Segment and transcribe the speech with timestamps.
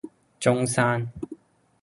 [0.41, 1.11] 中山